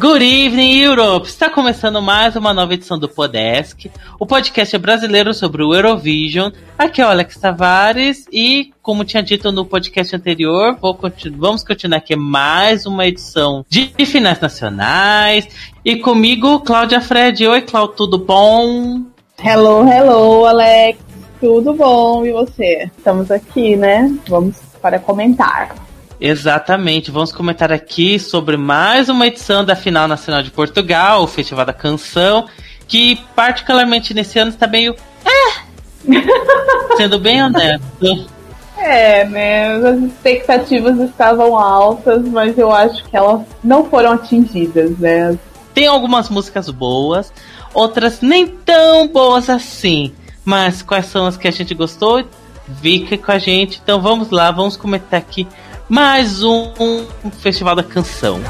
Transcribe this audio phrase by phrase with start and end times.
[0.00, 1.28] Good evening, Europe!
[1.28, 6.50] Está começando mais uma nova edição do Podesk, o podcast brasileiro sobre o Eurovision.
[6.78, 11.98] Aqui é o Alex Tavares e, como tinha dito no podcast anterior, continu vamos continuar
[11.98, 15.46] aqui mais uma edição de finais nacionais.
[15.84, 17.46] E comigo, Cláudia Fred.
[17.46, 19.02] Oi, Cláudia, tudo bom?
[19.38, 20.98] Hello, hello, Alex.
[21.38, 22.24] Tudo bom?
[22.24, 22.90] E você?
[22.96, 24.10] Estamos aqui, né?
[24.26, 25.89] Vamos para comentar.
[26.20, 31.64] Exatamente, vamos comentar aqui sobre mais uma edição da Final Nacional de Portugal, o Festival
[31.64, 32.46] da Canção,
[32.86, 34.94] que particularmente nesse ano está meio.
[35.24, 35.60] É!
[36.98, 38.26] Sendo bem honesto.
[38.76, 39.72] É, né?
[39.76, 45.38] As expectativas estavam altas, mas eu acho que elas não foram atingidas, né?
[45.72, 47.32] Tem algumas músicas boas,
[47.72, 50.12] outras nem tão boas assim.
[50.44, 52.22] Mas quais são as que a gente gostou?
[52.82, 53.80] Fica com a gente.
[53.82, 55.48] Então vamos lá, vamos comentar aqui
[55.90, 56.70] mais um
[57.40, 58.40] Festival da Canção.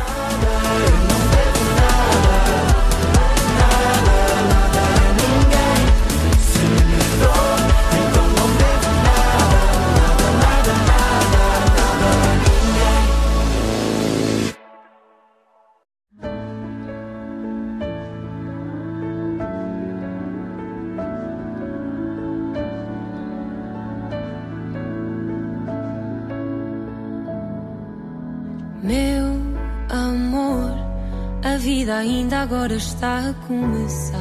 [32.50, 34.18] Agora está a começar.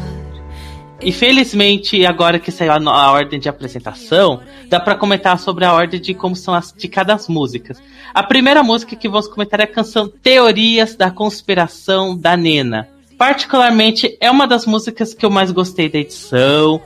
[1.01, 5.73] E felizmente, agora que saiu a, a ordem de apresentação, dá para comentar sobre a
[5.73, 7.81] ordem de como são as de cada das músicas.
[8.13, 12.87] A primeira música que vamos comentar é a canção Teorias da Conspiração da Nena.
[13.17, 16.79] Particularmente, é uma das músicas que eu mais gostei da edição.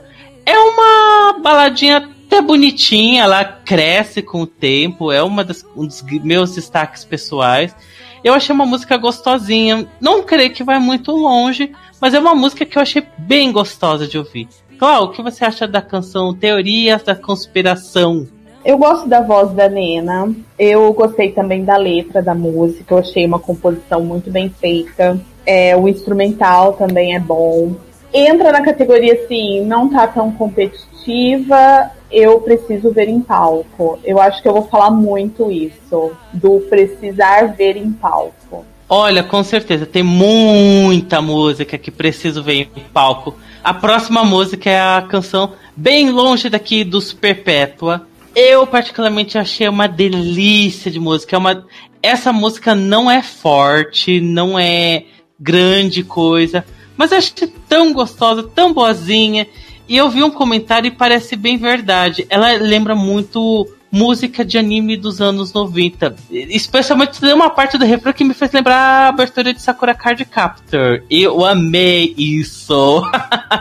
[0.45, 6.01] É uma baladinha até bonitinha, ela cresce com o tempo, é uma das, um dos
[6.23, 7.75] meus destaques pessoais.
[8.23, 9.85] Eu achei uma música gostosinha.
[9.99, 14.07] Não creio que vai muito longe, mas é uma música que eu achei bem gostosa
[14.07, 14.47] de ouvir.
[14.79, 18.25] Cláudio, o que você acha da canção Teorias da Conspiração?
[18.63, 20.33] Eu gosto da voz da Nena.
[20.57, 22.93] Eu gostei também da letra da música.
[22.93, 25.19] Eu achei uma composição muito bem feita.
[25.45, 27.75] É, o instrumental também é bom.
[28.13, 33.99] Entra na categoria assim, não tá tão competitiva eu preciso ver em palco.
[34.03, 38.63] Eu acho que eu vou falar muito isso, do precisar ver em palco.
[38.87, 43.35] Olha, com certeza, tem muita música que preciso ver em palco.
[43.63, 48.05] A próxima música é a canção Bem Longe Daqui dos Perpétua.
[48.35, 51.35] Eu particularmente achei uma delícia de música.
[51.35, 51.65] É uma...
[52.01, 55.05] Essa música não é forte, não é
[55.39, 56.63] grande coisa,
[56.95, 59.47] mas eu achei tão gostosa, tão boazinha.
[59.87, 62.25] E eu vi um comentário e parece bem verdade.
[62.29, 66.15] Ela lembra muito música de anime dos anos 90.
[66.31, 70.25] Especialmente tem uma parte do refrão que me fez lembrar a abertura de Sakura Card
[70.25, 71.03] Captor.
[71.09, 73.03] Eu amei isso.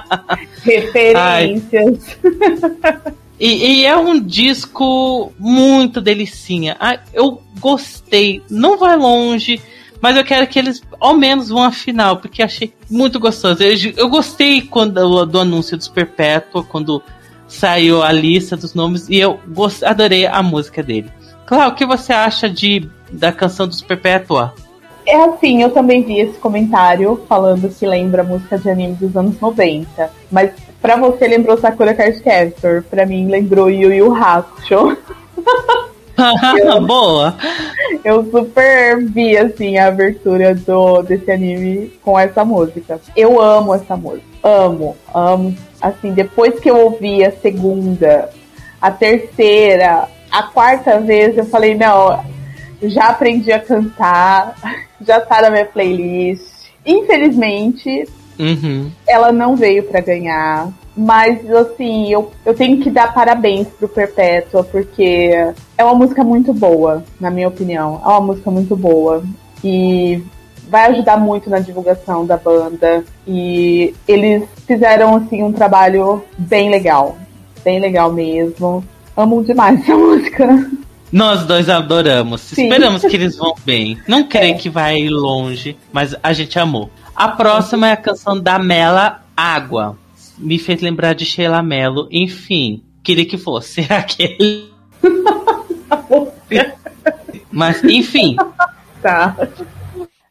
[0.65, 2.17] Referências.
[3.39, 6.77] E, e, é um disco muito delicinha.
[6.81, 8.41] Ah, eu gostei.
[8.49, 9.61] Não vai longe.
[10.03, 13.63] Mas eu quero que eles ao menos vão à final, porque achei muito gostoso.
[13.63, 17.01] Eu, eu gostei quando, do anúncio dos Perpétua, quando
[17.47, 21.09] saiu a lista dos nomes, e eu gost, adorei a música dele.
[21.47, 24.53] Claro, o que você acha de, da canção dos Perpétua?
[25.07, 29.41] É assim, eu também vi esse comentário falando que lembra música de anime dos anos
[29.41, 30.11] 90.
[30.33, 34.99] Mas pra você lembrou Sakura Card Captor, pra mim lembrou Yu Yu Hakusho.
[36.65, 37.37] eu, Boa!
[38.05, 43.01] Eu super vi, assim, a abertura do, desse anime com essa música.
[43.17, 44.27] Eu amo essa música.
[44.43, 45.57] Amo, amo.
[45.81, 48.31] Assim, depois que eu ouvi a segunda,
[48.81, 52.25] a terceira, a quarta vez, eu falei, não,
[52.83, 54.55] já aprendi a cantar,
[55.01, 56.71] já tá na minha playlist.
[56.85, 58.09] Infelizmente,
[58.39, 58.91] uhum.
[59.07, 60.69] ela não veio para ganhar.
[60.97, 65.31] Mas, assim, eu, eu tenho que dar parabéns pro Perpétua, porque
[65.77, 68.01] é uma música muito boa, na minha opinião.
[68.05, 69.23] É uma música muito boa.
[69.65, 70.23] E
[70.69, 73.05] vai ajudar muito na divulgação da banda.
[73.27, 77.17] E eles fizeram, assim, um trabalho bem legal.
[77.65, 78.85] Bem legal mesmo.
[79.17, 80.71] Amo demais essa música.
[81.11, 82.41] Nós dois adoramos.
[82.43, 82.65] Sim.
[82.65, 83.99] Esperamos que eles vão bem.
[84.07, 84.59] Não creio é.
[84.59, 86.91] que vai longe, mas a gente amou.
[87.15, 89.97] A próxima é a canção da Mela Água
[90.39, 92.09] me fez lembrar de Sheila Mello.
[92.11, 94.71] Enfim, queria que fosse aquele.
[97.51, 98.37] Mas, enfim.
[99.01, 99.37] Tá.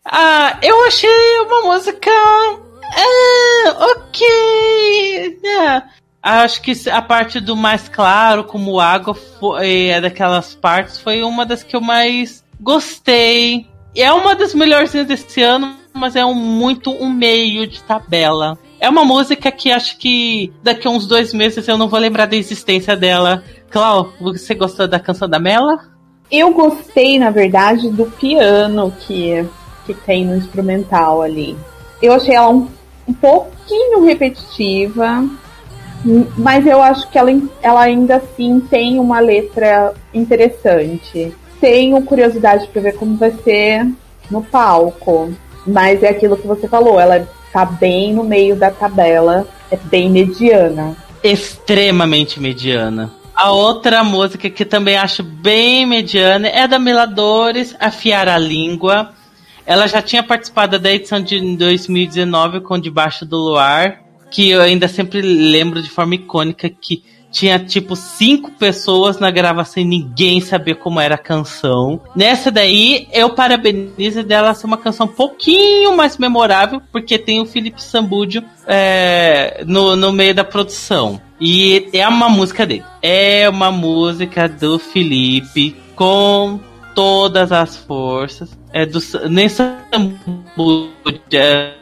[0.05, 2.09] Ah, eu achei uma música.
[2.11, 5.39] Ah, ok.
[5.43, 5.83] É.
[6.23, 11.45] Acho que a parte do mais claro, como água, foi, é daquelas partes, foi uma
[11.45, 13.65] das que eu mais gostei.
[13.95, 18.57] É uma das melhorzinhas desse ano, mas é um, muito um meio de tabela.
[18.81, 22.25] É uma música que acho que daqui a uns dois meses eu não vou lembrar
[22.25, 23.43] da existência dela.
[23.69, 25.81] Clau, você gostou da canção da Mela?
[26.31, 29.45] Eu gostei, na verdade, do piano que,
[29.85, 31.55] que tem no instrumental ali.
[32.01, 32.67] Eu achei ela um,
[33.07, 35.29] um pouquinho repetitiva,
[36.35, 37.29] mas eu acho que ela,
[37.61, 41.31] ela ainda assim tem uma letra interessante.
[41.59, 43.87] Tenho curiosidade para ver como vai ser
[44.31, 45.31] no palco,
[45.67, 50.09] mas é aquilo que você falou, ela tá bem no meio da tabela, é bem
[50.09, 50.95] mediana.
[51.23, 53.11] Extremamente mediana.
[53.35, 59.11] A outra música que também acho bem mediana é da Miladores, Afiar a Língua.
[59.65, 64.87] Ela já tinha participado da edição de 2019 com Debaixo do Luar, que eu ainda
[64.87, 70.75] sempre lembro de forma icônica que tinha tipo cinco pessoas na gravação e ninguém sabia
[70.75, 72.01] como era a canção.
[72.15, 77.45] Nessa daí, eu parabenizo dela ser uma canção um pouquinho mais memorável, porque tem o
[77.45, 81.21] Felipe Sambúdio é, no, no meio da produção.
[81.39, 82.83] E é uma música dele.
[83.01, 86.59] É uma música do Felipe com
[86.93, 88.57] todas as forças.
[88.73, 88.99] É do
[89.29, 90.91] nem Sambúdio,
[91.33, 91.73] é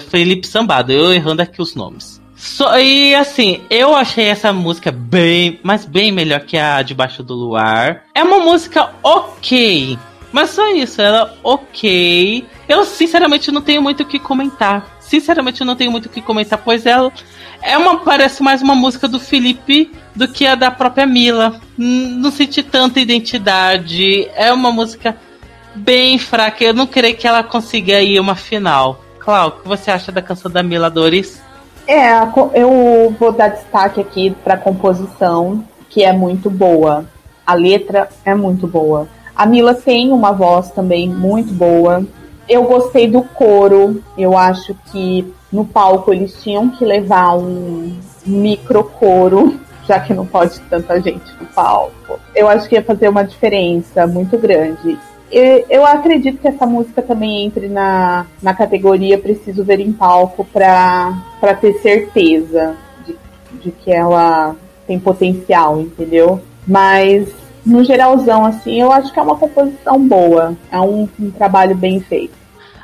[0.00, 0.92] Felipe Sambado.
[0.92, 2.20] Eu errando aqui os nomes.
[2.36, 7.34] So, e assim, eu achei essa música bem, mas bem melhor que a Debaixo do
[7.34, 8.04] Luar.
[8.14, 9.98] É uma música ok,
[10.30, 12.46] mas só isso, ela ok.
[12.68, 14.96] Eu sinceramente não tenho muito o que comentar.
[15.00, 17.10] Sinceramente não tenho muito o que comentar, pois ela
[17.62, 21.58] é uma parece mais uma música do Felipe do que a da própria Mila.
[21.78, 24.28] Não senti tanta identidade.
[24.34, 25.16] É uma música
[25.74, 26.64] bem fraca.
[26.64, 29.02] Eu não creio que ela consiga ir uma final.
[29.20, 31.45] Clau, o que você acha da canção da Mila Doris?
[31.88, 32.10] É,
[32.54, 37.04] eu vou dar destaque aqui para a composição, que é muito boa.
[37.46, 39.06] A letra é muito boa.
[39.34, 42.04] A Mila tem uma voz também muito boa.
[42.48, 44.02] Eu gostei do coro.
[44.18, 47.96] Eu acho que no palco eles tinham que levar um
[48.26, 52.18] micro coro, já que não pode tanta gente no palco.
[52.34, 54.98] Eu acho que ia fazer uma diferença muito grande.
[55.30, 61.14] Eu acredito que essa música também entre na, na categoria Preciso Ver em Palco para
[61.60, 63.16] ter certeza de,
[63.60, 64.54] de que ela
[64.86, 66.40] tem potencial, entendeu?
[66.66, 67.28] Mas,
[67.64, 70.56] no geralzão, assim, eu acho que é uma composição boa.
[70.70, 72.34] É um, um trabalho bem feito.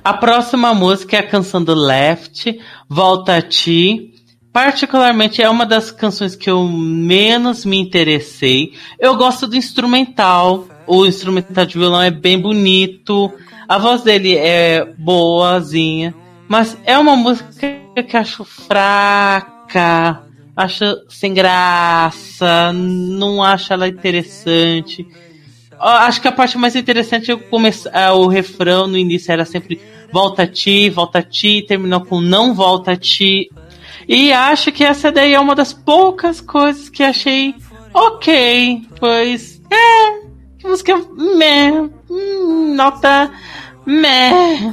[0.04, 2.58] A próxima música é a canção do Left,
[2.88, 4.10] Volta a Ti.
[4.52, 8.72] Particularmente é uma das canções que eu menos me interessei.
[8.98, 13.32] Eu gosto do instrumental, o instrumental de violão é bem bonito,
[13.68, 16.14] a voz dele é boazinha,
[16.48, 20.22] mas é uma música que acho fraca,
[20.56, 25.06] acho sem graça, não acho ela interessante.
[25.78, 29.80] Acho que a parte mais interessante é começar, o refrão no início era sempre
[30.12, 33.50] volta a ti, volta a ti, terminou com não volta a ti.
[34.06, 37.54] E acho que essa daí é uma das poucas coisas que achei
[37.94, 40.21] ok, pois é,
[40.72, 40.98] música
[41.36, 41.90] meh,
[42.74, 43.30] nota
[43.84, 44.72] meh.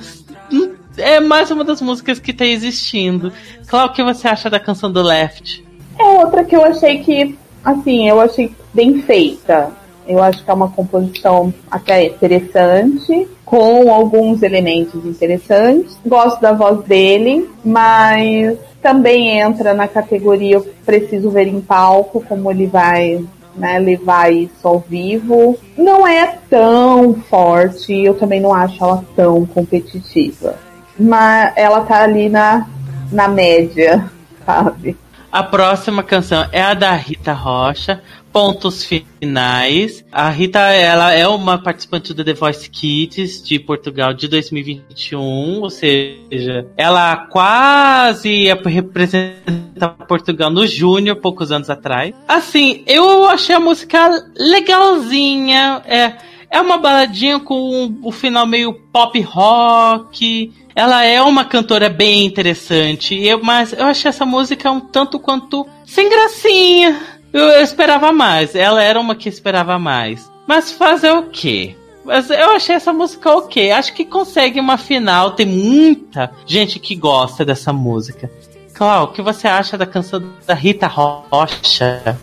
[0.97, 3.33] É mais uma das músicas que tá existindo.
[3.67, 5.65] Claro, o que você acha da canção do Left?
[5.99, 9.71] É outra que eu achei que, assim, eu achei bem feita.
[10.07, 15.97] Eu acho que é uma composição até interessante, com alguns elementos interessantes.
[16.05, 22.67] Gosto da voz dele, mas também entra na categoria preciso ver em palco como ele
[22.67, 23.21] vai
[23.55, 25.57] né, levar isso ao vivo.
[25.77, 30.55] Não é tão forte, eu também não acho ela tão competitiva.
[30.97, 32.67] Mas ela tá ali na,
[33.11, 34.09] na média,
[34.45, 34.97] sabe?
[35.31, 38.01] A próxima canção é a da Rita Rocha,
[38.33, 40.03] Pontos Finais.
[40.11, 45.69] A Rita, ela é uma participante do The Voice Kids de Portugal de 2021, ou
[45.69, 52.11] seja, ela quase ia representar Portugal no Júnior, poucos anos atrás.
[52.27, 56.13] Assim, eu achei a música legalzinha, é,
[56.49, 63.19] é uma baladinha com o final meio pop rock, ela é uma cantora bem interessante,
[63.43, 66.97] mas eu achei essa música um tanto quanto sem gracinha.
[67.33, 68.55] Eu, eu, esperava mais.
[68.55, 70.31] Ela era uma que esperava mais.
[70.47, 71.75] Mas fazer o quê?
[72.05, 73.73] Mas eu achei essa música ok.
[73.73, 75.31] Acho que consegue uma final.
[75.31, 78.31] Tem muita gente que gosta dessa música.
[78.73, 82.17] Clau, o que você acha da canção da Rita Rocha?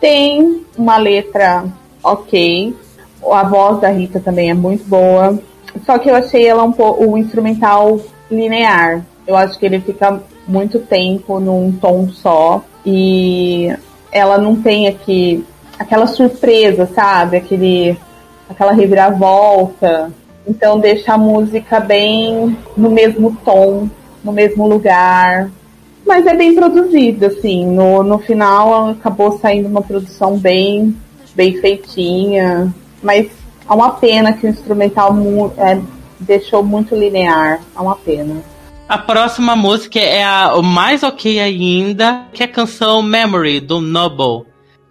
[0.00, 1.64] Tem uma letra
[2.02, 2.74] ok.
[3.30, 5.40] A voz da Rita também é muito boa.
[5.84, 8.00] Só que eu achei ela um pouco o instrumental
[8.30, 9.04] linear.
[9.26, 12.62] Eu acho que ele fica muito tempo num tom só.
[12.84, 13.74] E
[14.12, 15.44] ela não tem aqui
[15.78, 17.36] aquela surpresa, sabe?
[17.36, 17.96] Aquele,
[18.48, 20.12] aquela reviravolta.
[20.46, 23.88] Então deixa a música bem no mesmo tom,
[24.24, 25.50] no mesmo lugar.
[26.06, 27.66] Mas é bem produzido, assim.
[27.66, 30.96] No, no final acabou saindo uma produção bem,
[31.34, 32.74] bem feitinha.
[33.02, 33.30] Mas
[33.70, 35.16] é uma pena que o instrumental
[35.56, 35.80] é,
[36.18, 37.60] deixou muito linear.
[37.76, 38.42] É uma pena.
[38.88, 44.50] A próxima música é a mais ok ainda, que é a canção Memory, do Noble.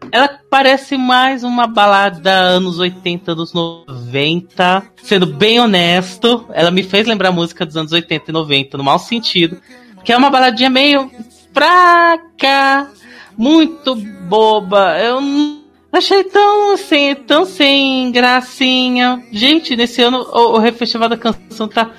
[0.09, 4.83] Ela parece mais uma balada anos 80, anos 90.
[5.03, 8.97] Sendo bem honesto, ela me fez lembrar música dos anos 80 e 90, no mau
[8.97, 9.57] sentido.
[10.05, 11.11] Que é uma baladinha meio
[11.53, 12.89] fraca,
[13.37, 14.97] muito boba.
[14.97, 15.58] Eu não
[15.91, 19.23] achei tão assim, tão sem gracinha.
[19.31, 21.91] Gente, nesse ano o, o da Canção tá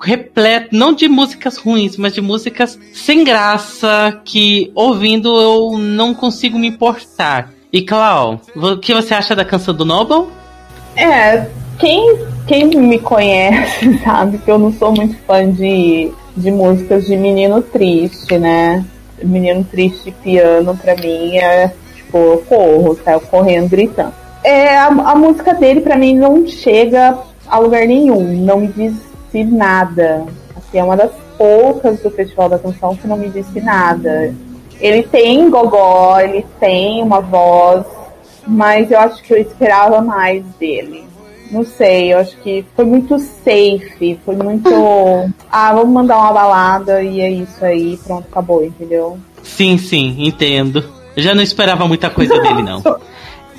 [0.00, 6.58] repleto, não de músicas ruins, mas de músicas sem graça, que ouvindo eu não consigo
[6.58, 7.52] me importar.
[7.72, 10.28] E Clau, o que você acha da canção do Noble?
[10.96, 11.46] É,
[11.78, 17.16] quem, quem me conhece sabe que eu não sou muito fã de, de músicas de
[17.16, 18.84] menino triste, né?
[19.22, 21.72] Menino triste piano pra mim é
[22.12, 24.12] tipo, eu corro, saio correndo, gritando.
[24.44, 28.94] É, a, a música dele pra mim não chega a lugar nenhum, não me diz
[29.32, 30.24] disse nada.
[30.54, 34.34] Assim, é uma das poucas do Festival da Canção que não me disse nada.
[34.78, 37.84] Ele tem gogó, ele tem uma voz,
[38.46, 41.04] mas eu acho que eu esperava mais dele.
[41.50, 44.70] Não sei, eu acho que foi muito safe, foi muito.
[45.50, 49.18] ah, vamos mandar uma balada e é isso aí, pronto, acabou, entendeu?
[49.42, 51.01] Sim, sim, entendo.
[51.16, 52.82] Eu já não esperava muita coisa dele, não.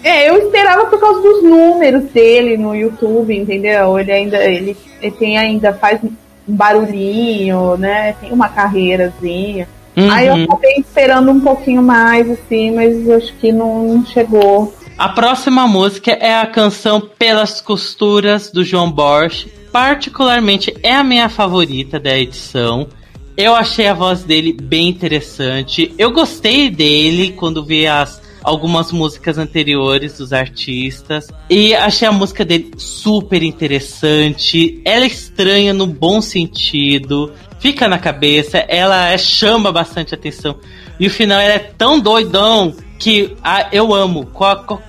[0.03, 3.97] É, eu esperava por causa dos números dele no YouTube, entendeu?
[3.97, 6.11] Ele ainda, ele, ele tem ainda, faz um
[6.45, 8.13] barulhinho, né?
[8.19, 9.67] Tem uma carreirazinha.
[9.95, 10.11] Uhum.
[10.11, 14.73] Aí eu acabei esperando um pouquinho mais, assim, mas acho que não chegou.
[14.97, 19.47] A próxima música é a canção Pelas Costuras, do João Borges.
[19.71, 22.87] Particularmente é a minha favorita da edição.
[23.35, 25.93] Eu achei a voz dele bem interessante.
[25.97, 31.29] Eu gostei dele quando vi as algumas músicas anteriores dos artistas.
[31.49, 34.81] E achei a música dele super interessante.
[34.85, 37.31] Ela é estranha no bom sentido.
[37.59, 40.57] Fica na cabeça, ela é, chama bastante atenção.
[40.99, 44.29] E o final é tão doidão que ah, eu amo.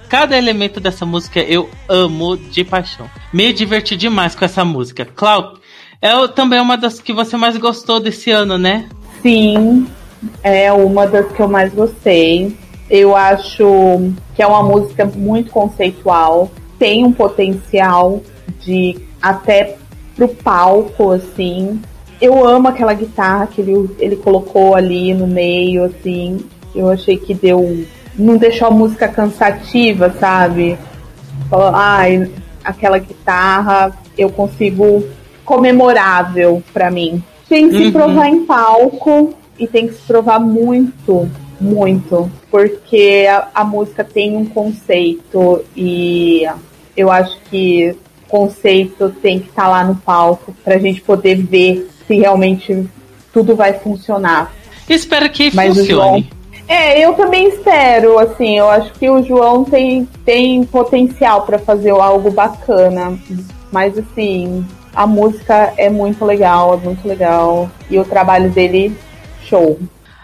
[0.09, 3.09] Cada elemento dessa música eu amo de paixão.
[3.33, 5.05] Me diverti demais com essa música.
[5.05, 5.61] Cláudio,
[6.01, 8.89] é também uma das que você mais gostou desse ano, né?
[9.23, 9.87] Sim,
[10.43, 12.57] é uma das que eu mais gostei.
[12.91, 18.23] Eu acho que é uma música muito conceitual, tem um potencial
[18.61, 19.77] de até
[20.15, 21.81] pro palco, assim.
[22.21, 26.45] Eu amo aquela guitarra que ele, ele colocou ali no meio, assim.
[26.75, 27.85] Eu achei que deu.
[28.17, 30.79] Não deixou a música cansativa, sabe?
[31.49, 32.31] Falou, ai,
[32.63, 35.05] aquela guitarra eu consigo
[35.45, 37.23] comemorável para mim.
[37.49, 37.85] Tem que uhum.
[37.85, 41.29] se provar em palco e tem que se provar muito
[41.61, 46.47] muito, porque a, a música tem um conceito e
[46.97, 47.97] eu acho que
[48.29, 52.87] conceito tem que estar tá lá no palco para a gente poder ver se realmente
[53.33, 54.53] tudo vai funcionar.
[54.89, 56.31] Espero que Mas funcione.
[56.67, 61.91] É, eu também espero, assim, eu acho que o João tem, tem potencial para fazer
[61.91, 63.19] algo bacana,
[63.71, 68.97] mas assim, a música é muito legal, é muito legal, e o trabalho dele,
[69.45, 69.79] show.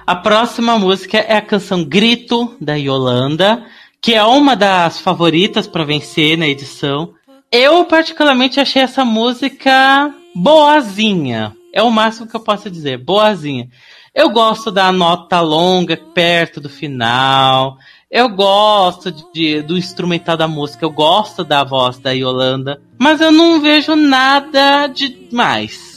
[0.07, 3.65] A próxima música é a canção Grito, da Yolanda,
[4.01, 7.15] que é uma das favoritas para vencer na edição.
[7.53, 11.55] Eu, particularmente, achei essa música boazinha.
[11.73, 13.69] É o máximo que eu posso dizer, boazinha.
[14.15, 17.77] Eu gosto da nota longa perto do final.
[18.11, 23.33] Eu gosto de, do instrumental da música, eu gosto da voz da Yolanda, mas eu
[23.33, 25.91] não vejo nada demais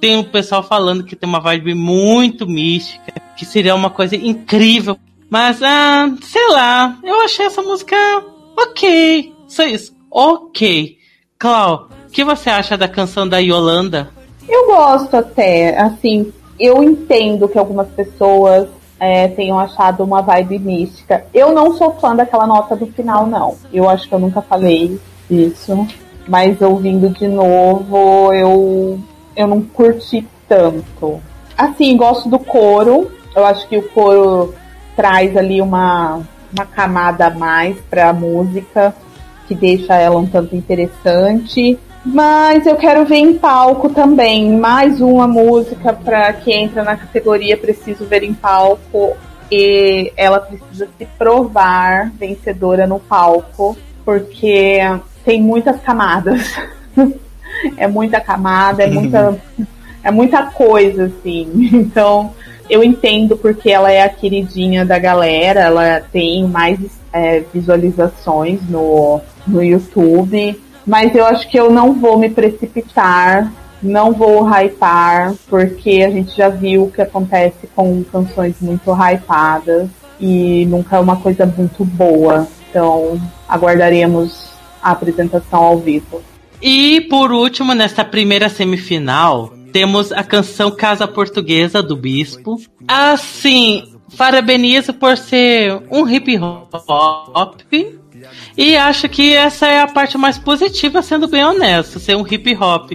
[0.00, 4.96] tem o pessoal falando que tem uma vibe muito mística, que seria uma coisa incrível.
[5.28, 7.96] Mas, ah, sei lá, eu achei essa música
[8.56, 9.34] ok.
[9.48, 10.96] Só isso, ok.
[11.38, 14.10] Clau, o que você acha da canção da Yolanda?
[14.48, 18.68] Eu gosto até, assim, eu entendo que algumas pessoas
[19.00, 21.26] é, tenham achado uma vibe mística.
[21.34, 23.56] Eu não sou fã daquela nota do final, não.
[23.72, 24.98] Eu acho que eu nunca falei
[25.28, 25.86] isso.
[26.26, 28.98] Mas ouvindo de novo, eu
[29.36, 31.20] eu não curti tanto.
[31.56, 33.10] Assim, gosto do coro.
[33.34, 34.54] Eu acho que o coro
[34.96, 38.94] traz ali uma, uma camada a mais para a música,
[39.46, 41.78] que deixa ela um tanto interessante.
[42.04, 44.58] Mas eu quero ver em palco também.
[44.58, 49.16] Mais uma música para que entra na categoria Preciso Ver em Palco.
[49.50, 54.80] E ela precisa se provar vencedora no palco, porque
[55.26, 56.54] tem muitas camadas.
[57.76, 59.38] é muita camada, é muita,
[60.02, 61.50] é muita coisa, assim.
[61.74, 62.32] Então,
[62.70, 66.78] eu entendo porque ela é a queridinha da galera, ela tem mais
[67.12, 73.52] é, visualizações no, no YouTube, mas eu acho que eu não vou me precipitar,
[73.82, 79.88] não vou hypar, porque a gente já viu o que acontece com canções muito hypadas
[80.20, 82.46] e nunca é uma coisa muito boa.
[82.68, 84.55] Então, aguardaremos
[84.86, 86.22] a apresentação ao vivo.
[86.62, 92.60] E por último, nesta primeira semifinal, temos a canção Casa Portuguesa do Bispo.
[92.86, 93.82] Assim,
[94.16, 97.72] parabenizo por ser um hip hop.
[98.56, 102.56] E acho que essa é a parte mais positiva, sendo bem honesto, ser um hip
[102.56, 102.92] hop.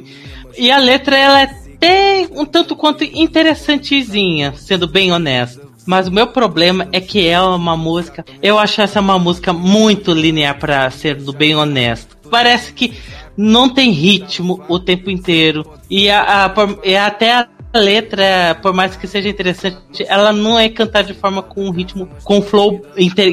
[0.57, 5.70] E a letra ela é até um tanto quanto interessantezinha, sendo bem honesto.
[5.85, 8.23] Mas o meu problema é que é uma música.
[8.41, 12.17] Eu acho essa uma música muito linear para ser do bem honesto.
[12.29, 12.93] Parece que
[13.35, 15.65] não tem ritmo o tempo inteiro.
[15.89, 17.47] E, a, a, até a
[17.79, 22.07] letra, por mais que seja interessante, ela não é cantada de forma com um ritmo,
[22.23, 22.81] com flow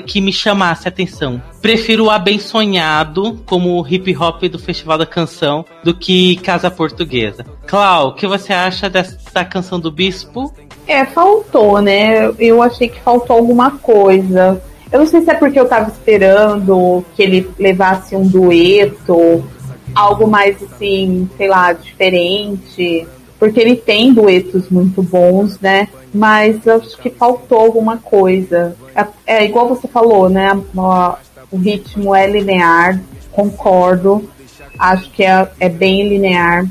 [0.07, 1.43] que me chamasse a atenção.
[1.61, 7.45] Prefiro o Abençonhado como hip hop do Festival da Canção do que Casa Portuguesa.
[7.67, 10.53] Clau, o que você acha dessa canção do Bispo?
[10.87, 12.31] É, faltou, né?
[12.39, 14.63] Eu achei que faltou alguma coisa.
[14.91, 19.45] Eu não sei se é porque eu tava esperando que ele levasse um dueto,
[19.95, 23.07] algo mais assim, sei lá, diferente.
[23.39, 25.89] Porque ele tem duetos muito bons, né?
[26.13, 28.77] Mas acho que faltou alguma coisa.
[28.95, 30.51] É, é igual você falou, né?
[31.51, 34.29] O ritmo é linear, concordo.
[34.79, 36.67] Acho que é, é bem linear.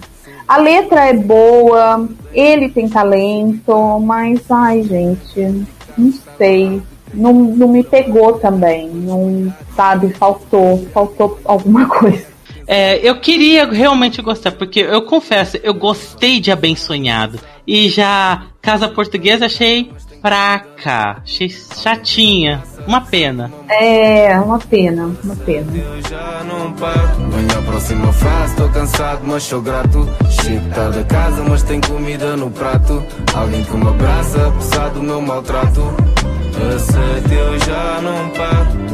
[0.47, 5.65] A letra é boa, ele tem talento, mas ai, gente,
[5.97, 6.81] não sei.
[7.13, 8.89] Não, não me pegou também.
[8.89, 12.36] Não, sabe, faltou, faltou alguma coisa.
[12.67, 17.39] É, eu queria realmente gostar, porque eu confesso, eu gostei de Abençonhado.
[17.65, 19.91] E já Casa Portuguesa achei
[20.21, 22.63] fraca, achei chatinha.
[22.85, 23.51] Uma pena.
[23.69, 25.67] É, uma pena, uma pena.
[25.75, 27.29] Eu já não paro.
[27.29, 30.07] Venho à próxima fase, tô cansado, mas sou grato.
[30.29, 33.03] Chego tarde a casa, mas tem comida no prato.
[33.33, 35.81] Alguém que me abraça, apesar do meu maltrato.
[36.75, 38.86] Aceito, eu já não paro.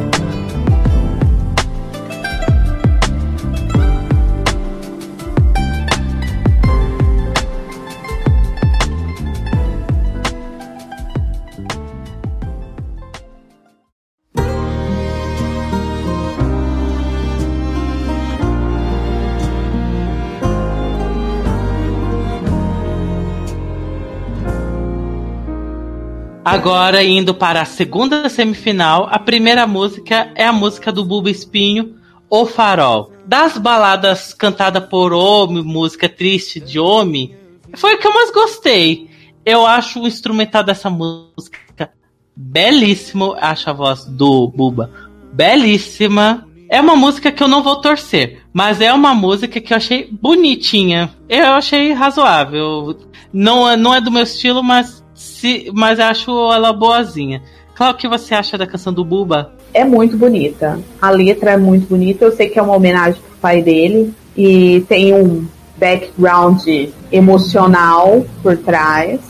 [26.64, 31.96] Agora, indo para a segunda semifinal, a primeira música é a música do Buba Espinho,
[32.30, 33.12] O Farol.
[33.26, 37.36] Das baladas cantadas por Omi, música triste de Omi,
[37.74, 39.10] foi o que eu mais gostei.
[39.44, 41.90] Eu acho o instrumental dessa música
[42.34, 43.36] belíssimo.
[43.38, 44.90] Acho a voz do Buba
[45.34, 46.48] belíssima.
[46.70, 50.08] É uma música que eu não vou torcer, mas é uma música que eu achei
[50.10, 51.14] bonitinha.
[51.28, 52.98] Eu achei razoável.
[53.30, 57.42] Não, é, não é do meu estilo, mas se, mas acho ela boazinha.
[57.74, 59.52] Claro, o que você acha da canção do Buba?
[59.72, 60.78] É muito bonita.
[61.00, 62.24] A letra é muito bonita.
[62.24, 64.14] Eu sei que é uma homenagem pro pai dele.
[64.36, 65.46] E tem um
[65.76, 66.62] background
[67.10, 69.20] emocional por trás.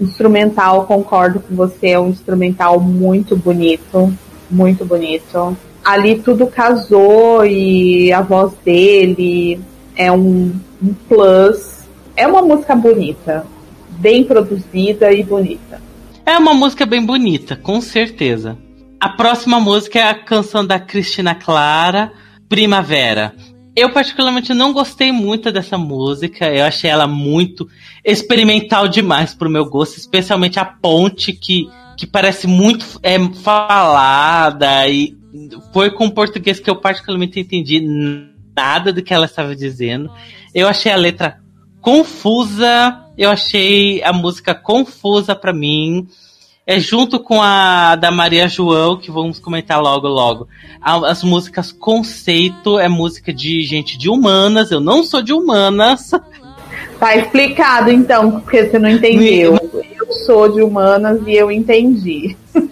[0.00, 4.12] Instrumental, concordo com você, é um instrumental muito bonito.
[4.50, 5.56] Muito bonito.
[5.82, 9.60] Ali tudo casou e a voz dele
[9.96, 10.52] é um,
[10.82, 11.84] um plus.
[12.16, 13.46] É uma música bonita
[13.98, 15.80] bem produzida e bonita.
[16.26, 18.56] É uma música bem bonita, com certeza.
[18.98, 22.12] A próxima música é a canção da Cristina Clara,
[22.48, 23.34] Primavera.
[23.76, 27.68] Eu particularmente não gostei muito dessa música, eu achei ela muito
[28.04, 35.16] experimental demais pro meu gosto, especialmente a ponte que, que parece muito é, falada e
[35.72, 37.80] foi com português que eu particularmente entendi
[38.56, 40.10] nada do que ela estava dizendo.
[40.54, 41.40] Eu achei a letra
[41.80, 46.06] confusa, eu achei a música confusa para mim.
[46.66, 50.48] É junto com a da Maria João, que vamos comentar logo logo.
[50.80, 56.10] As músicas conceito é música de gente de humanas, eu não sou de humanas.
[56.98, 59.58] Tá explicado então, porque você não entendeu.
[59.72, 62.34] Eu sou de humanas e eu entendi.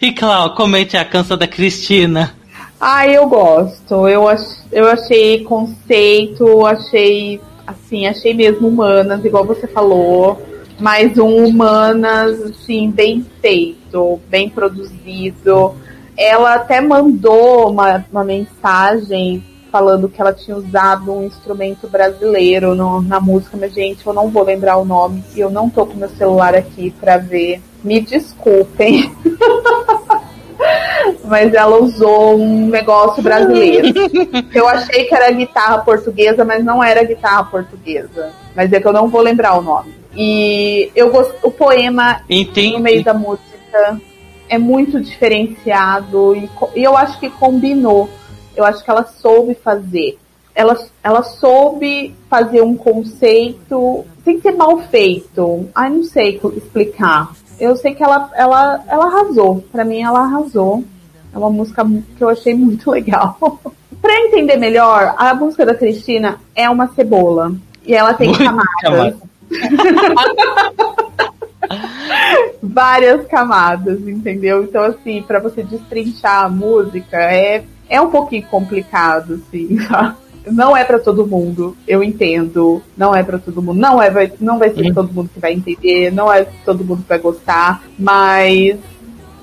[0.00, 2.34] e Clau, comente a canção da Cristina.
[2.80, 4.06] Ah, eu gosto.
[4.06, 10.40] Eu, ach, eu achei conceito, achei assim, achei mesmo humanas, igual você falou,
[10.78, 15.74] mas um humanas, assim, bem feito, bem produzido.
[16.16, 23.02] Ela até mandou uma, uma mensagem falando que ela tinha usado um instrumento brasileiro no,
[23.02, 25.94] na música, mas gente, eu não vou lembrar o nome e eu não tô com
[25.94, 27.60] meu celular aqui para ver.
[27.82, 29.12] Me desculpem.
[31.24, 33.88] mas ela usou um negócio brasileiro.
[34.54, 38.32] Eu achei que era guitarra portuguesa, mas não era guitarra portuguesa.
[38.54, 39.92] Mas é que eu não vou lembrar o nome.
[40.16, 42.72] E eu gosto, o poema Entendi.
[42.72, 44.00] no meio da música
[44.48, 48.08] é muito diferenciado e, e eu acho que combinou.
[48.56, 50.16] Eu acho que ela soube fazer.
[50.54, 55.68] Ela, ela soube fazer um conceito sem ser mal feito.
[55.74, 57.32] Ai, não sei explicar.
[57.58, 59.64] Eu sei que ela, ela, ela arrasou.
[59.70, 60.84] Para mim, ela arrasou.
[61.32, 61.84] É uma música
[62.16, 63.60] que eu achei muito legal.
[64.00, 67.52] para entender melhor, a música da Cristina é uma cebola.
[67.86, 69.14] E ela tem Muito camadas.
[72.62, 74.64] Várias camadas, entendeu?
[74.64, 80.16] Então, assim, para você destrinchar a música é, é um pouquinho complicado, assim, tá?
[80.46, 82.82] Não é para todo mundo, eu entendo.
[82.96, 83.78] Não é para todo mundo.
[83.78, 87.02] Não, é, vai, não vai ser todo mundo que vai entender, não é todo mundo
[87.02, 88.76] que vai gostar, mas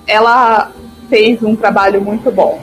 [0.06, 0.72] ela
[1.10, 2.60] fez um trabalho muito bom.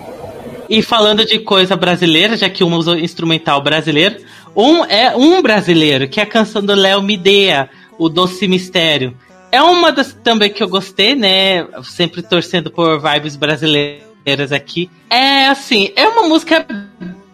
[0.69, 4.17] E falando de coisa brasileira, já que uma usou instrumental brasileiro,
[4.55, 9.17] um é um brasileiro, que é a canção do Léo Midea, o Doce Mistério.
[9.51, 11.67] É uma das também que eu gostei, né?
[11.83, 14.91] Sempre torcendo por vibes brasileiras aqui.
[15.09, 16.67] É assim, é uma música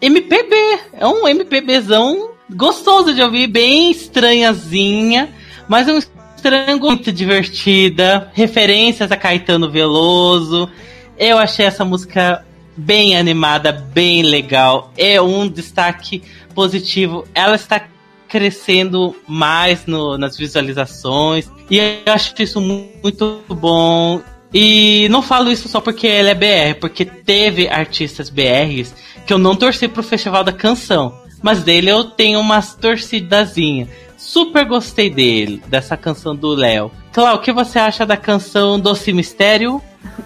[0.04, 0.54] MPB,
[0.92, 5.32] é um MPBzão gostoso de ouvir, bem estranhazinha,
[5.66, 10.68] mas é um estranho muito divertida, referências a Caetano Veloso.
[11.16, 12.44] Eu achei essa música
[12.76, 14.92] bem animada, bem legal.
[14.94, 16.22] É um destaque
[16.54, 17.26] positivo.
[17.34, 17.88] Ela está
[18.28, 21.50] crescendo mais no, nas visualizações.
[21.70, 24.20] E eu acho isso muito bom.
[24.54, 28.94] E não falo isso só porque ela é BR, porque teve artistas BRs
[29.26, 31.12] que eu não torci pro Festival da Canção.
[31.42, 33.88] Mas dele eu tenho umas torcidazinhas.
[34.16, 36.90] Super gostei dele, dessa canção do Léo.
[37.12, 39.82] Cláudio, o que você acha da canção Doce Mistério?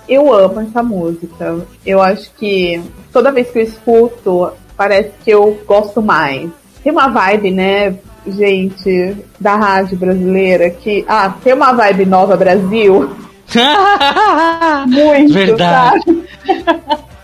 [0.09, 1.67] Eu amo essa música.
[1.85, 2.81] Eu acho que
[3.13, 6.51] toda vez que eu escuto, parece que eu gosto mais.
[6.83, 11.05] Tem uma vibe, né, gente, da rádio brasileira que.
[11.09, 13.11] Ah, tem uma vibe nova Brasil.
[14.87, 16.05] Muito, Verdade.
[16.05, 16.29] sabe?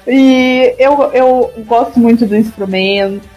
[0.06, 3.34] e eu, eu gosto muito do instrumento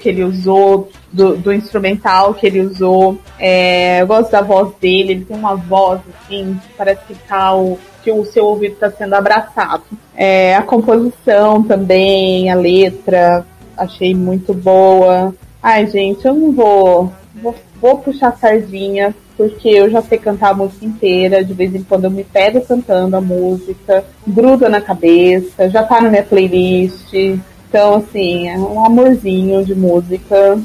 [0.00, 3.18] que ele usou, do, do instrumental que ele usou.
[3.38, 7.78] É, eu gosto da voz dele, ele tem uma voz assim, parece que tá o,
[8.02, 9.84] que o seu ouvido está sendo abraçado.
[10.16, 13.44] É, a composição também, a letra,
[13.76, 15.34] achei muito boa.
[15.62, 20.54] Ai, gente, eu não vou, vou, vou puxar sardinha, porque eu já sei cantar a
[20.54, 21.42] música inteira.
[21.42, 25.98] De vez em quando eu me pego cantando a música, gruda na cabeça, já tá
[25.98, 27.10] na minha playlist.
[27.14, 30.60] Então, assim, é um amorzinho de música.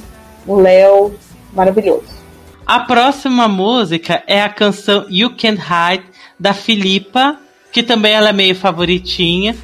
[0.45, 1.15] O Léo,
[1.53, 2.03] maravilhoso.
[2.65, 6.03] A próxima música é a canção You Can't Hide
[6.37, 7.37] da Filipa,
[7.71, 9.55] que também ela é meio favoritinha.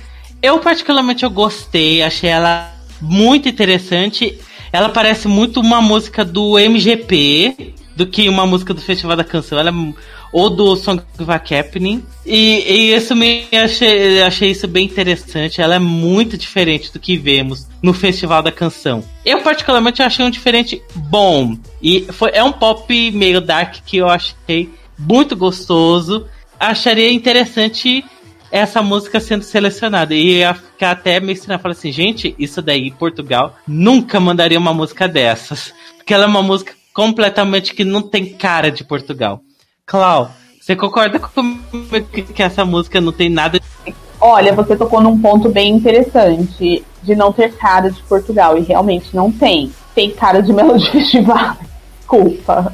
[0.41, 2.71] Eu particularmente eu gostei, achei ela
[3.01, 4.39] muito interessante.
[4.71, 9.59] Ela parece muito uma música do MGP do que uma música do Festival da Canção.
[9.59, 9.93] Ela é,
[10.31, 12.03] ou do Song of Happening.
[12.25, 15.61] E, e isso me achei, achei isso bem interessante.
[15.61, 19.03] Ela é muito diferente do que vemos no Festival da Canção.
[19.25, 21.57] Eu particularmente achei um diferente bom.
[21.81, 26.27] E foi, é um pop meio dark que eu achei muito gostoso.
[26.59, 28.03] Acharia interessante
[28.51, 30.13] essa música sendo selecionada.
[30.13, 31.59] E ia ficar até meio estranho.
[31.59, 35.73] Falar assim, gente, isso daí Portugal nunca mandaria uma música dessas.
[35.97, 39.41] Porque ela é uma música completamente que não tem cara de Portugal.
[39.85, 43.95] Clau, você concorda comigo que essa música não tem nada de...
[44.19, 48.57] Olha, você tocou num ponto bem interessante de não ter cara de Portugal.
[48.57, 49.71] E realmente não tem.
[49.95, 51.57] Tem cara de Melody Festival.
[51.97, 52.73] Desculpa.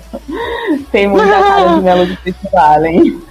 [0.91, 3.21] Tem muita cara de Melody Festival, hein?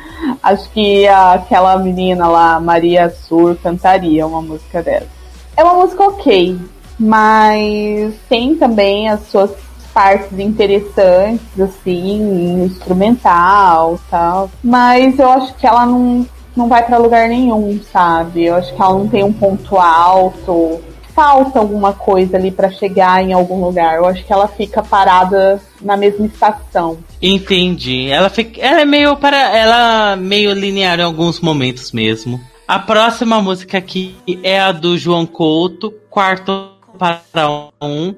[0.42, 5.08] Acho que aquela menina lá, Maria Sur, cantaria uma música dessa.
[5.56, 6.58] É uma música ok,
[6.98, 9.50] mas tem também as suas
[9.96, 14.50] partes interessantes, assim, instrumental tal.
[14.62, 18.44] Mas eu acho que ela não, não vai para lugar nenhum, sabe?
[18.44, 20.82] Eu acho que ela não tem um ponto alto.
[21.14, 23.96] Falta alguma coisa ali para chegar em algum lugar.
[23.96, 26.98] Eu acho que ela fica parada na mesma estação.
[27.22, 28.10] Entendi.
[28.10, 32.38] Ela, fica, ela é meio para ela meio linear em alguns momentos mesmo.
[32.68, 38.14] A próxima música aqui é a do João Couto, quarto para um.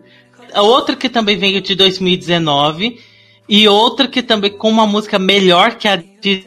[0.55, 2.99] Outra que também veio de 2019
[3.49, 6.45] e outra que também com uma música melhor que a de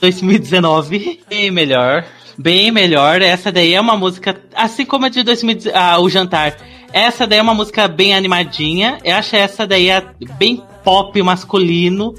[0.00, 2.04] 2019, bem melhor,
[2.36, 3.22] bem melhor.
[3.22, 6.56] Essa daí é uma música assim como a de 2019, ah, o Jantar
[6.92, 8.98] Essa daí é uma música bem animadinha.
[9.02, 10.04] Eu acho essa daí é
[10.38, 12.14] bem pop masculino.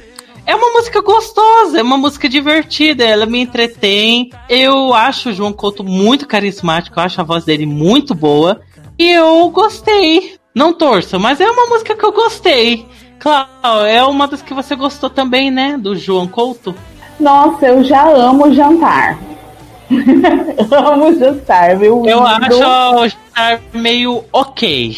[0.48, 4.30] É uma música gostosa, é uma música divertida, ela me entretém.
[4.48, 8.62] Eu acho o João Couto muito carismático, eu acho a voz dele muito boa.
[8.98, 10.36] E eu gostei.
[10.56, 12.88] Não torço, mas é uma música que eu gostei.
[13.20, 15.78] Claro, é uma das que você gostou também, né?
[15.78, 16.74] Do João Couto.
[17.20, 19.20] Nossa, eu já amo jantar.
[20.72, 22.06] amo jantar, viu?
[22.06, 24.98] Eu acho o jantar meio ok.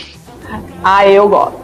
[0.84, 1.58] Ah, eu gosto.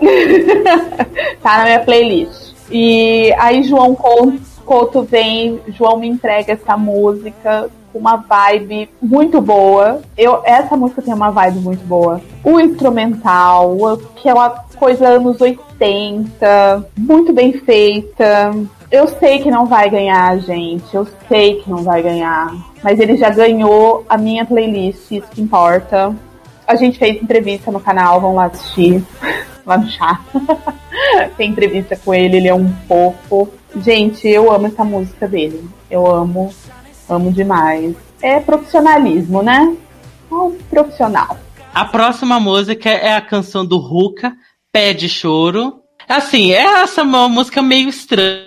[1.42, 2.54] tá na minha playlist.
[2.70, 10.00] E aí João Couto vem, João me entrega essa música uma vibe muito boa.
[10.16, 12.20] Eu, essa música tem uma vibe muito boa.
[12.42, 18.54] O instrumental, aquela coisa anos 80, muito bem feita.
[18.90, 20.94] Eu sei que não vai ganhar, gente.
[20.94, 22.54] Eu sei que não vai ganhar.
[22.82, 26.14] Mas ele já ganhou a minha playlist, isso que importa.
[26.66, 29.04] A gente fez entrevista no canal, vão lá assistir.
[29.66, 30.20] lá no chá.
[31.36, 33.48] Tem entrevista com ele, ele é um fofo.
[33.76, 35.68] Gente, eu amo essa música dele.
[35.90, 36.52] Eu amo,
[37.08, 37.94] amo demais.
[38.22, 39.76] É profissionalismo, né?
[40.30, 41.38] Um profissional.
[41.74, 44.32] A próxima música é a canção do Ruka,
[44.72, 45.80] Pé de Choro.
[46.08, 48.44] Assim, é essa uma música meio estranha.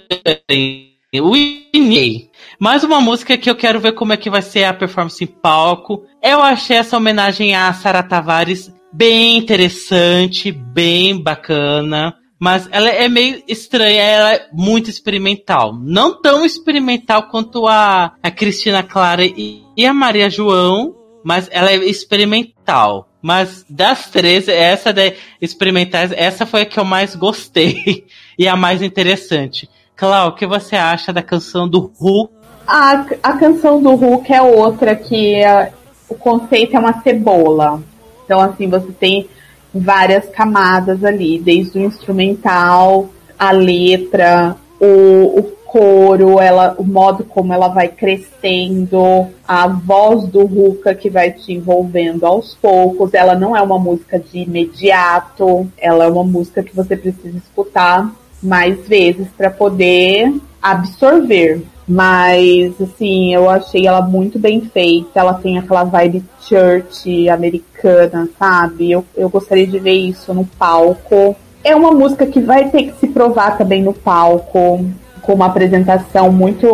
[1.14, 2.30] Winnie.
[2.60, 5.28] Mais uma música que eu quero ver como é que vai ser a performance em
[5.28, 6.04] palco.
[6.22, 12.16] Eu achei essa homenagem a Sara Tavares bem interessante, bem bacana.
[12.40, 15.74] Mas ela é meio estranha, ela é muito experimental.
[15.74, 21.72] Não tão experimental quanto a, a Cristina Clara e, e a Maria João, mas ela
[21.72, 23.10] é experimental.
[23.22, 28.06] Mas das três, essa de experimentais, essa foi a que eu mais gostei
[28.38, 29.68] e a mais interessante.
[29.96, 32.32] Clau, o que você acha da canção do Hulk?
[32.68, 35.74] A, a canção do Hulk é outra que uh,
[36.08, 37.82] o conceito é uma cebola.
[38.24, 39.28] Então, assim, você tem
[39.74, 47.54] várias camadas ali, desde o instrumental, a letra, o, o coro, ela, o modo como
[47.54, 53.14] ela vai crescendo, a voz do Ruka que vai te envolvendo aos poucos.
[53.14, 58.12] Ela não é uma música de imediato, ela é uma música que você precisa escutar
[58.42, 61.62] mais vezes para poder absorver.
[61.88, 65.20] Mas, assim, eu achei ela muito bem feita.
[65.20, 68.92] Ela tem aquela vibe church americana, sabe?
[68.92, 71.36] Eu, eu gostaria de ver isso no palco.
[71.64, 74.86] É uma música que vai ter que se provar também no palco,
[75.22, 76.68] com uma apresentação muito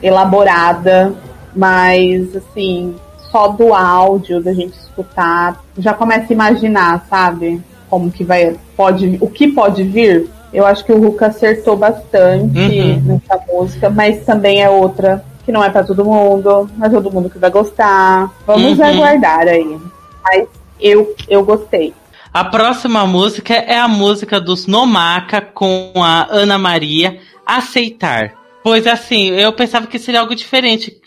[0.00, 1.12] elaborada.
[1.54, 2.94] Mas, assim,
[3.32, 7.60] só do áudio, da gente escutar, já começa a imaginar, sabe?
[7.90, 8.56] Como que vai.
[8.76, 13.02] Pode, o que pode vir eu acho que o Hulk acertou bastante uhum.
[13.04, 17.10] nessa música, mas também é outra que não é para todo mundo, não é todo
[17.10, 18.32] mundo que vai gostar.
[18.46, 18.84] Vamos uhum.
[18.84, 19.78] aguardar aí.
[20.24, 20.48] Mas
[20.80, 21.92] eu, eu gostei.
[22.32, 28.32] A próxima música é a música dos Nomaka com a Ana Maria, Aceitar.
[28.64, 30.98] Pois assim, eu pensava que seria algo diferente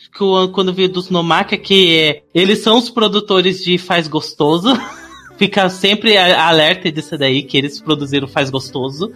[0.54, 4.80] quando vi dos Nomaka, que é, eles são os produtores de Faz Gostoso.
[5.40, 9.14] Fica sempre alerta disso daí, que eles produziram Faz Gostoso.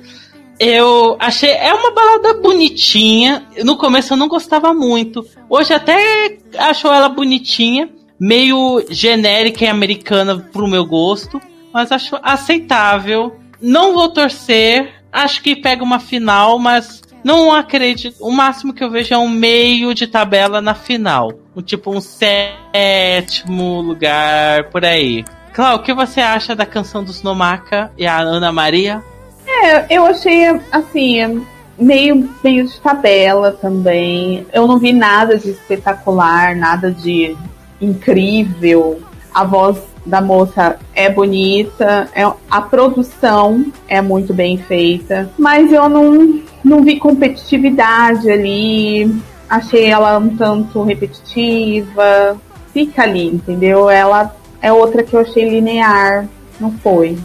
[0.57, 1.49] Eu achei.
[1.49, 3.45] É uma balada bonitinha.
[3.65, 5.27] No começo eu não gostava muito.
[5.49, 7.89] Hoje até acho ela bonitinha.
[8.17, 11.41] Meio genérica e americana pro meu gosto.
[11.73, 13.35] Mas acho aceitável.
[13.61, 14.93] Não vou torcer.
[15.11, 18.15] Acho que pega uma final, mas não acredito.
[18.21, 21.33] O máximo que eu vejo é um meio de tabela na final.
[21.53, 25.25] Um, tipo um sétimo lugar por aí.
[25.53, 29.03] Cláudio, o que você acha da canção dos Nomaka e a Ana Maria?
[29.47, 31.45] É, eu achei, assim,
[31.77, 34.47] meio, meio de tabela também.
[34.51, 37.37] Eu não vi nada de espetacular, nada de
[37.79, 38.99] incrível.
[39.31, 45.87] A voz da moça é bonita, é, a produção é muito bem feita, mas eu
[45.87, 49.21] não, não vi competitividade ali.
[49.47, 52.37] Achei ela um tanto repetitiva.
[52.73, 53.87] Fica ali, entendeu?
[53.87, 56.25] Ela é outra que eu achei linear,
[56.57, 57.17] não foi.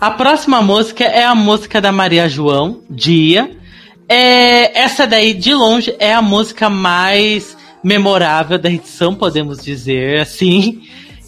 [0.00, 3.50] A próxima música é a música da Maria João, Dia.
[4.08, 7.54] É, essa daí, de longe, é a música mais
[7.84, 10.80] memorável da edição, podemos dizer assim.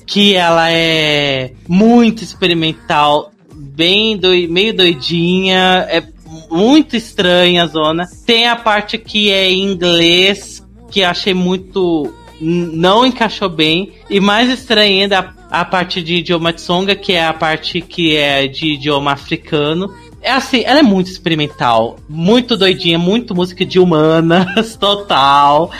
[0.07, 6.02] Que ela é muito experimental, bem doi, meio doidinha, é
[6.50, 8.07] muito estranha a zona.
[8.24, 12.11] Tem a parte que é em inglês, que achei muito.
[12.40, 13.92] não encaixou bem.
[14.09, 18.46] E mais estranha ainda, a parte de idioma Tsonga, que é a parte que é
[18.46, 19.92] de idioma africano.
[20.20, 25.70] É assim, ela é muito experimental, muito doidinha, muito música de humanas, total.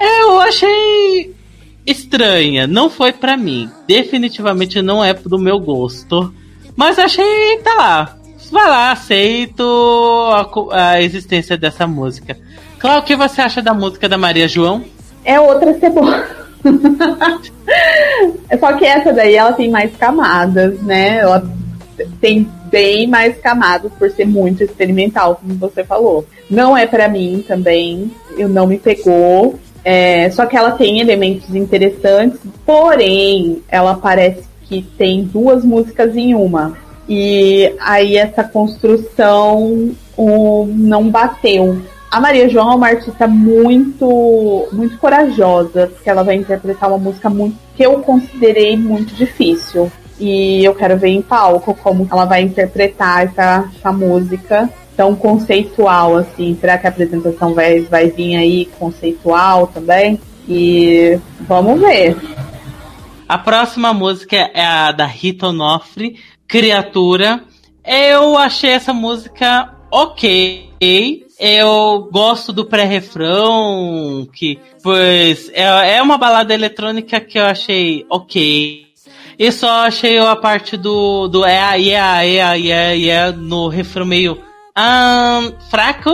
[0.00, 1.34] Eu achei
[1.86, 3.68] estranha, não foi para mim.
[3.86, 6.32] Definitivamente não é do meu gosto.
[6.76, 8.16] Mas achei, tá lá.
[8.50, 9.62] Vai lá, aceito
[10.70, 12.38] a, a existência dessa música.
[12.78, 14.84] Cláudio, o que você acha da música da Maria João?
[15.24, 16.41] É outra cebola.
[18.60, 21.18] Só que essa daí ela tem mais camadas, né?
[21.18, 21.44] Ela
[22.20, 26.26] tem bem mais camadas por ser muito experimental, como você falou.
[26.50, 29.58] Não é para mim também, eu não me pegou.
[29.84, 36.34] É, só que ela tem elementos interessantes, porém ela parece que tem duas músicas em
[36.34, 36.76] uma.
[37.08, 41.82] E aí essa construção um, não bateu.
[42.12, 47.30] A Maria João é uma artista muito, muito corajosa, porque ela vai interpretar uma música
[47.30, 49.90] muito que eu considerei muito difícil.
[50.20, 56.18] E eu quero ver em palco como ela vai interpretar essa, essa música tão conceitual
[56.18, 56.54] assim.
[56.60, 60.20] Será que a apresentação vai, vai vir aí conceitual também?
[60.46, 62.14] E vamos ver.
[63.26, 67.42] A próxima música é a da Rita Onofre, Criatura.
[67.82, 71.26] Eu achei essa música ok.
[71.38, 78.86] Eu gosto do pré-refrão, que pois é, é uma balada eletrônica que eu achei ok.
[79.38, 84.38] E só achei a parte do, do é, yeah, yeah, yeah, yeah, no refrão meio
[84.76, 86.10] um, fraco.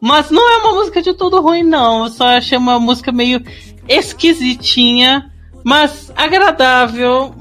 [0.00, 2.04] Mas não é uma música de todo ruim, não.
[2.04, 3.42] Eu só achei uma música meio
[3.88, 5.30] esquisitinha
[5.64, 7.34] mas agradável,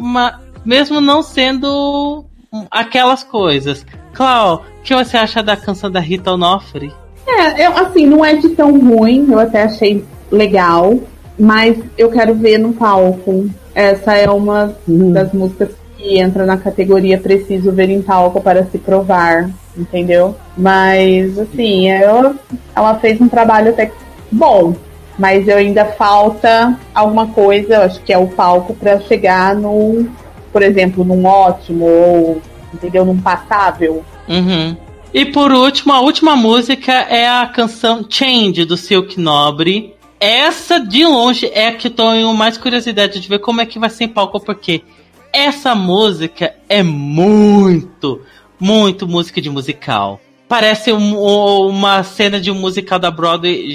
[0.66, 2.26] mesmo não sendo
[2.70, 3.86] aquelas coisas.
[4.14, 6.92] Clau, o que você acha da canção da Rita Onofre?
[7.28, 11.00] É, eu, assim, não é de tão ruim, eu até achei legal,
[11.38, 13.50] mas eu quero ver no palco.
[13.74, 15.12] Essa é uma hum.
[15.12, 20.36] das músicas que entra na categoria Preciso Ver em Palco para se provar, entendeu?
[20.58, 22.36] Mas, assim, ela,
[22.76, 23.92] ela fez um trabalho até
[24.32, 24.74] bom,
[25.18, 30.08] mas eu ainda falta alguma coisa, eu acho que é o palco para chegar no,
[30.54, 32.42] por exemplo, num ótimo ou
[32.74, 34.04] entendeu, num passável.
[34.28, 34.76] Uhum.
[35.14, 39.96] E por último, a última música é a canção Change do Silk Nobre.
[40.20, 43.90] Essa de longe é a que tenho mais curiosidade de ver como é que vai
[43.90, 44.84] ser em palco, porque
[45.32, 48.22] essa música é muito,
[48.60, 53.70] muito música de musical parece um, uma cena de um musical da Broadway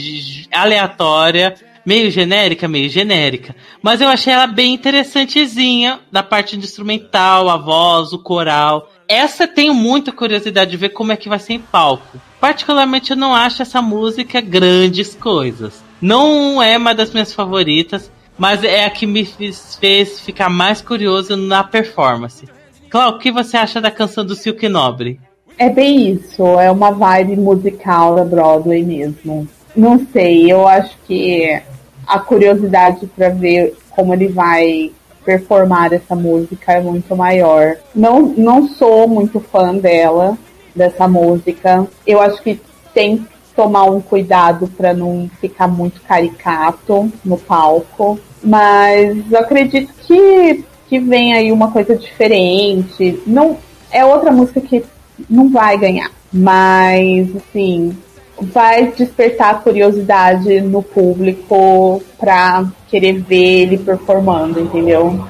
[0.52, 1.54] aleatória,
[1.84, 3.54] meio genérica, meio genérica.
[3.82, 8.90] Mas eu achei ela bem interessantezinha, da parte instrumental, a voz, o coral.
[9.08, 12.18] Essa tenho muita curiosidade de ver como é que vai ser em palco.
[12.40, 15.82] Particularmente eu não acho essa música grandes coisas.
[16.00, 21.36] Não é uma das minhas favoritas, mas é a que me fez ficar mais curioso
[21.36, 22.46] na performance.
[22.90, 25.20] Cláudio, o que você acha da canção do Silk Nobre?
[25.58, 29.48] É bem isso, é uma vibe musical da Broadway mesmo.
[29.74, 31.62] Não sei, eu acho que
[32.06, 34.92] a curiosidade para ver como ele vai
[35.24, 37.76] performar essa música é muito maior.
[37.94, 40.36] Não, não sou muito fã dela,
[40.74, 41.86] dessa música.
[42.06, 42.60] Eu acho que
[42.92, 48.18] tem que tomar um cuidado para não ficar muito caricato no palco.
[48.42, 53.22] Mas eu acredito que, que vem aí uma coisa diferente.
[53.26, 53.56] Não
[53.90, 54.84] é outra música que
[55.30, 56.10] não vai ganhar.
[56.32, 57.96] Mas, assim,
[58.40, 65.24] vai despertar curiosidade no público pra querer ver ele performando, entendeu?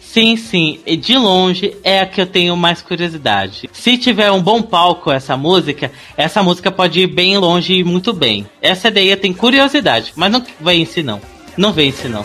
[0.00, 0.78] Sim, sim.
[0.84, 3.70] E de longe é a que eu tenho mais curiosidade.
[3.72, 8.12] Se tiver um bom palco essa música, essa música pode ir bem longe e muito
[8.12, 8.46] bem.
[8.60, 11.18] Essa eu tenho curiosidade, mas não vence não.
[11.56, 12.24] Não vence não.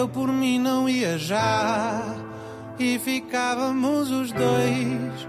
[0.00, 2.16] Eu por mim não ia já,
[2.78, 5.28] e ficávamos os dois.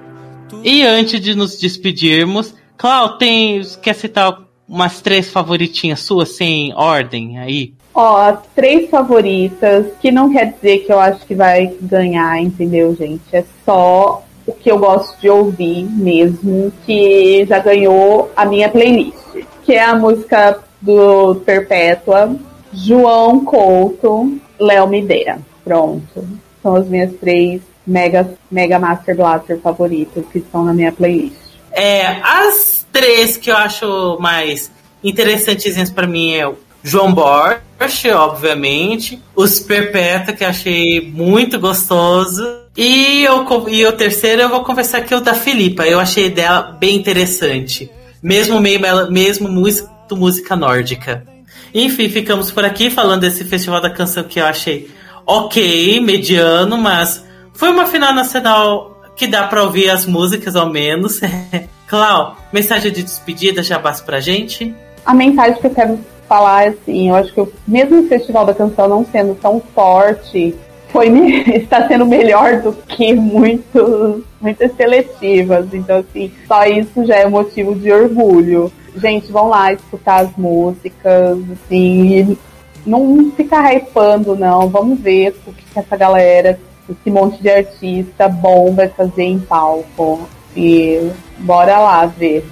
[0.64, 7.38] E antes de nos despedirmos, Clau, tem, quer citar umas três favoritinhas suas sem ordem
[7.38, 7.74] aí?
[7.94, 13.22] Ó, três favoritas, que não quer dizer que eu acho que vai ganhar, entendeu, gente?
[13.34, 19.18] É só o que eu gosto de ouvir mesmo, que já ganhou a minha playlist.
[19.66, 22.34] Que é a música do Perpétua,
[22.74, 25.40] João Couto, Léo Mideira.
[25.64, 26.28] Pronto.
[26.62, 31.36] São as minhas três mega, mega Master Blaster favoritas que estão na minha playlist.
[31.72, 34.72] É, as três que eu acho mais
[35.04, 42.44] interessantezinhas para mim é o João Borges, obviamente, os Perpétua, que achei muito gostoso,
[42.76, 46.76] e, eu, e o terceiro eu vou conversar aqui o da Filipa, eu achei dela
[46.80, 47.90] bem interessante.
[48.22, 48.80] mesmo meio
[49.12, 51.26] mesmo música, música nórdica.
[51.74, 54.90] Enfim, ficamos por aqui falando desse festival da canção que eu achei
[55.26, 61.22] ok, mediano, mas foi uma final nacional que dá para ouvir as músicas ao menos.
[61.88, 64.74] Clau, mensagem de despedida já basta pra gente?
[65.06, 68.88] A mensagem que eu quero falar, assim, eu acho que mesmo o Festival da Canção
[68.88, 70.56] não sendo tão forte,
[70.90, 71.08] foi,
[71.54, 75.68] está sendo melhor do que muitos, muitas seletivas.
[75.74, 78.72] Então, assim, só isso já é motivo de orgulho.
[78.96, 82.38] Gente, vão lá escutar as músicas, assim,
[82.86, 84.68] não ficar hypando, não.
[84.68, 90.28] Vamos ver o que essa galera, esse monte de artista bom vai fazer em palco.
[90.56, 92.46] E bora lá ver.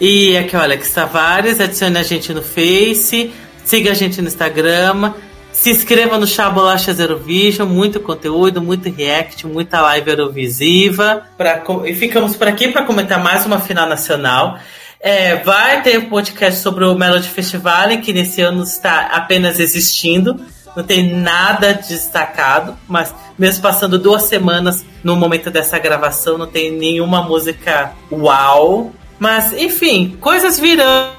[0.00, 3.32] E aqui, olha, que Tavares, adicione a gente no Face,
[3.64, 5.12] siga a gente no Instagram,
[5.52, 11.24] se inscreva no Chá Bolacha Zero Vision, muito conteúdo, muito react, muita live Eurovisiva.
[11.36, 14.58] Pra, e ficamos por aqui para comentar mais uma final nacional.
[14.98, 20.40] É, vai ter um podcast sobre o Melody Festival, que nesse ano está apenas existindo.
[20.74, 26.70] Não tem nada destacado, mas mesmo passando duas semanas no momento dessa gravação, não tem
[26.70, 28.92] nenhuma música uau.
[29.18, 31.10] Mas, enfim, coisas virão.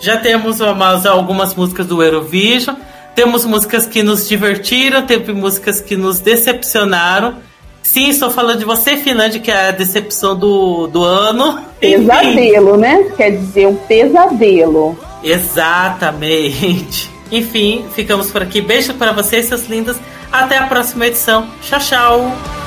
[0.00, 2.76] Já temos umas, algumas músicas do Eurovision.
[3.16, 7.36] Temos músicas que nos divertiram, teve músicas que nos decepcionaram.
[7.82, 11.60] Sim, estou falando de você, Finlândia, que é a decepção do, do ano.
[11.80, 12.80] Pesadelo, Enfim.
[12.80, 13.12] né?
[13.16, 14.98] Quer dizer, um pesadelo.
[15.24, 17.10] Exatamente.
[17.32, 18.60] Enfim, ficamos por aqui.
[18.60, 19.96] Beijo para vocês, seus lindos.
[20.30, 21.48] Até a próxima edição.
[21.62, 22.65] Tchau, tchau.